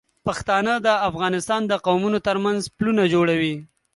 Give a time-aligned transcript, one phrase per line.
[0.25, 3.55] پښتانه د افغانستان د قومونو تر منځ پلونه جوړوي.